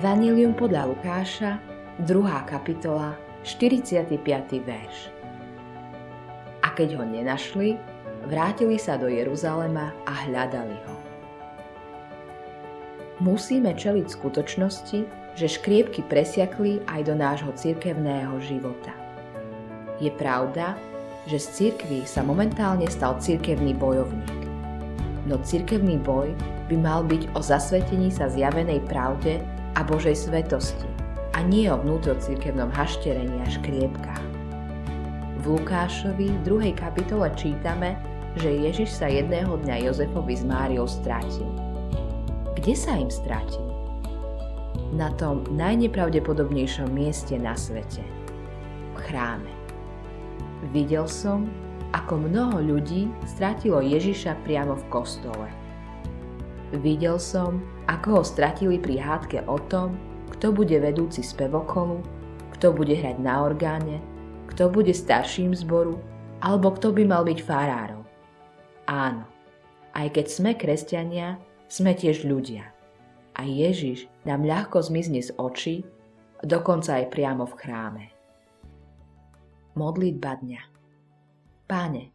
Evangelium 0.00 0.56
podľa 0.56 0.96
Lukáša, 0.96 1.60
2. 2.08 2.08
kapitola, 2.48 3.20
45. 3.44 4.16
verš. 4.64 5.12
A 6.64 6.72
keď 6.72 6.96
ho 6.96 7.04
nenašli, 7.04 7.76
vrátili 8.24 8.80
sa 8.80 8.96
do 8.96 9.12
Jeruzalema 9.12 9.92
a 10.08 10.24
hľadali 10.24 10.72
ho. 10.88 10.96
Musíme 13.20 13.76
čeliť 13.76 14.08
skutočnosti, 14.08 15.04
že 15.36 15.46
škriepky 15.60 16.00
presiakli 16.08 16.80
aj 16.88 17.04
do 17.04 17.12
nášho 17.12 17.52
cirkevného 17.52 18.40
života. 18.40 18.96
Je 20.00 20.08
pravda, 20.16 20.80
že 21.28 21.36
z 21.36 21.76
cirkvy 21.76 22.08
sa 22.08 22.24
momentálne 22.24 22.88
stal 22.88 23.20
cirkevný 23.20 23.76
bojovník. 23.76 24.40
No 25.28 25.36
cirkevný 25.44 26.00
boj 26.00 26.32
by 26.72 26.76
mal 26.80 27.04
byť 27.04 27.36
o 27.36 27.44
zasvetení 27.44 28.08
sa 28.08 28.32
zjavenej 28.32 28.80
pravde 28.88 29.59
a 29.74 29.80
Božej 29.86 30.16
svetosti 30.16 30.88
a 31.34 31.44
nie 31.46 31.70
o 31.70 31.78
vnútrocirkevnom 31.78 32.70
hašterení 32.74 33.38
a 33.42 33.46
škriepkách. 33.46 34.24
V 35.40 35.44
Lukášovi 35.56 36.44
2. 36.44 36.76
kapitole 36.76 37.32
čítame, 37.32 37.96
že 38.36 38.50
Ježiš 38.50 38.92
sa 38.92 39.08
jedného 39.08 39.56
dňa 39.64 39.88
Jozefovi 39.88 40.36
s 40.36 40.44
Máriou 40.44 40.84
strátil. 40.84 41.48
Kde 42.60 42.74
sa 42.76 42.98
im 42.98 43.08
strátil? 43.08 43.64
Na 44.92 45.08
tom 45.16 45.46
najnepravdepodobnejšom 45.54 46.92
mieste 46.92 47.38
na 47.40 47.56
svete. 47.56 48.04
V 48.94 48.98
chráme. 49.00 49.48
Videl 50.76 51.08
som, 51.08 51.48
ako 51.96 52.20
mnoho 52.28 52.60
ľudí 52.60 53.08
stratilo 53.24 53.80
Ježiša 53.80 54.44
priamo 54.44 54.76
v 54.76 54.84
kostole. 54.92 55.48
Videl 56.70 57.18
som, 57.18 57.58
ako 57.90 58.20
ho 58.20 58.22
stratili 58.22 58.78
pri 58.78 59.02
hádke 59.02 59.42
o 59.50 59.58
tom, 59.66 59.98
kto 60.30 60.54
bude 60.54 60.78
vedúci 60.78 61.18
spevokolu, 61.18 61.98
kto 62.54 62.70
bude 62.70 62.94
hrať 62.94 63.18
na 63.18 63.42
orgáne, 63.42 63.98
kto 64.46 64.70
bude 64.70 64.94
starším 64.94 65.50
zboru, 65.50 65.98
alebo 66.38 66.70
kto 66.70 66.94
by 66.94 67.02
mal 67.02 67.26
byť 67.26 67.38
farárom. 67.42 68.06
Áno, 68.86 69.26
aj 69.98 70.14
keď 70.14 70.26
sme 70.30 70.50
kresťania, 70.54 71.42
sme 71.66 71.90
tiež 71.94 72.22
ľudia. 72.22 72.70
A 73.34 73.46
Ježiš 73.46 74.06
nám 74.22 74.46
ľahko 74.46 74.78
zmizne 74.78 75.22
z 75.22 75.34
očí, 75.38 75.82
dokonca 76.46 77.02
aj 77.02 77.10
priamo 77.10 77.50
v 77.50 77.54
chráme. 77.58 78.04
Modlitba 79.74 80.38
dňa 80.38 80.62
Páne, 81.70 82.10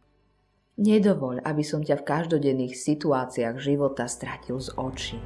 nedovoľ, 0.76 1.44
aby 1.44 1.64
som 1.64 1.80
ťa 1.80 2.04
v 2.04 2.06
každodenných 2.06 2.76
situáciách 2.76 3.56
života 3.60 4.04
stratil 4.08 4.60
z 4.60 4.72
očí. 4.76 5.18